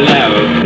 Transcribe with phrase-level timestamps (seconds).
[0.00, 0.63] love.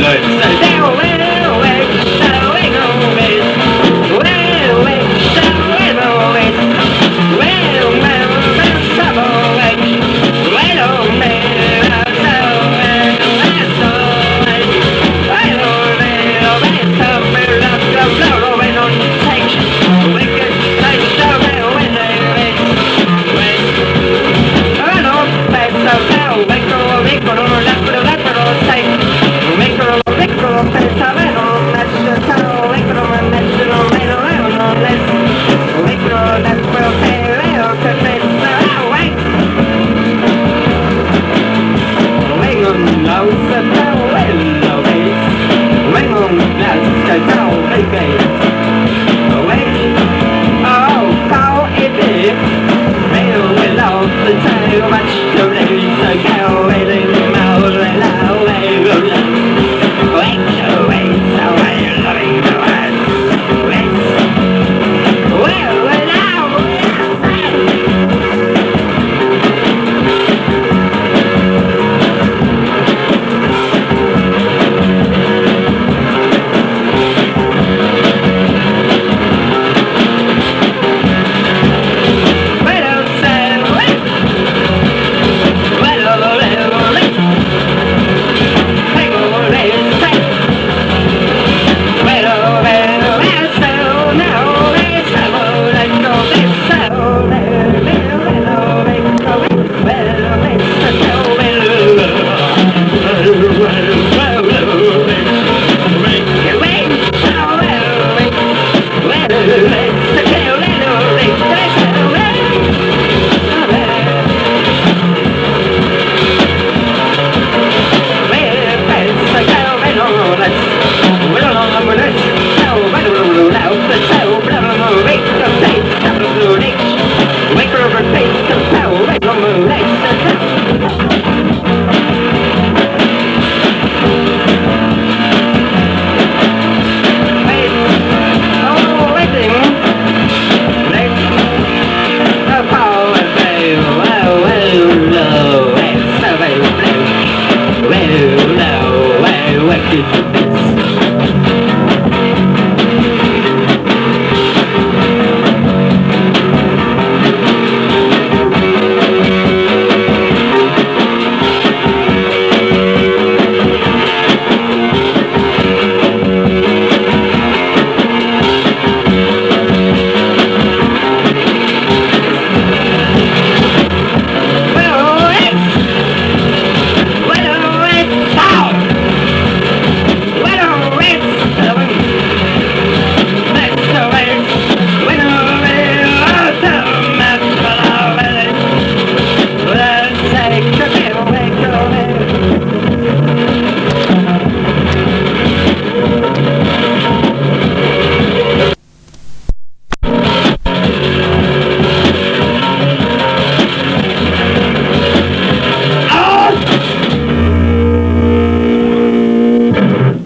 [0.00, 0.73] life.